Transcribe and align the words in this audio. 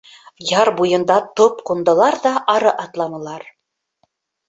Яр 0.51 0.71
буйында 0.79 1.17
топ 1.41 1.63
ҡундылар 1.71 2.19
ҙа 2.25 2.35
ары 2.57 2.75
атланылар. 2.89 3.49